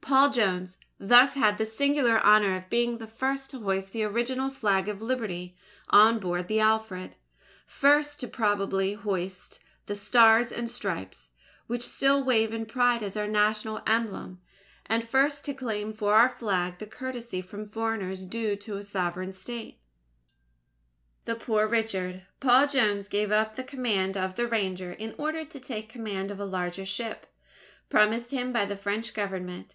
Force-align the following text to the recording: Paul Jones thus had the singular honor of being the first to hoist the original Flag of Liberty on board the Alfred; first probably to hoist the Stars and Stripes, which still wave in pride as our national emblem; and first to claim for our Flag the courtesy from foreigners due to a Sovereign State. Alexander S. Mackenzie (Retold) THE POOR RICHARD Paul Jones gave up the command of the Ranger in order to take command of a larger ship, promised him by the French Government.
Paul 0.00 0.30
Jones 0.30 0.78
thus 0.98 1.34
had 1.34 1.58
the 1.58 1.66
singular 1.66 2.18
honor 2.20 2.56
of 2.56 2.70
being 2.70 2.96
the 2.96 3.06
first 3.06 3.50
to 3.50 3.58
hoist 3.60 3.92
the 3.92 4.04
original 4.04 4.48
Flag 4.48 4.88
of 4.88 5.02
Liberty 5.02 5.54
on 5.90 6.18
board 6.18 6.48
the 6.48 6.60
Alfred; 6.60 7.14
first 7.66 8.24
probably 8.32 8.94
to 8.96 9.02
hoist 9.02 9.60
the 9.84 9.94
Stars 9.94 10.50
and 10.50 10.70
Stripes, 10.70 11.28
which 11.66 11.82
still 11.82 12.24
wave 12.24 12.54
in 12.54 12.64
pride 12.64 13.02
as 13.02 13.18
our 13.18 13.26
national 13.28 13.82
emblem; 13.86 14.40
and 14.86 15.06
first 15.06 15.44
to 15.44 15.52
claim 15.52 15.92
for 15.92 16.14
our 16.14 16.30
Flag 16.30 16.78
the 16.78 16.86
courtesy 16.86 17.42
from 17.42 17.66
foreigners 17.66 18.24
due 18.24 18.56
to 18.56 18.78
a 18.78 18.82
Sovereign 18.82 19.34
State. 19.34 19.78
Alexander 21.26 21.26
S. 21.26 21.26
Mackenzie 21.26 21.26
(Retold) 21.26 21.26
THE 21.26 21.44
POOR 21.44 21.66
RICHARD 21.68 22.26
Paul 22.40 22.66
Jones 22.66 23.08
gave 23.10 23.30
up 23.30 23.56
the 23.56 23.62
command 23.62 24.16
of 24.16 24.36
the 24.36 24.46
Ranger 24.48 24.92
in 24.92 25.14
order 25.18 25.44
to 25.44 25.60
take 25.60 25.90
command 25.90 26.30
of 26.30 26.40
a 26.40 26.46
larger 26.46 26.86
ship, 26.86 27.26
promised 27.90 28.30
him 28.30 28.54
by 28.54 28.64
the 28.64 28.74
French 28.78 29.12
Government. 29.12 29.74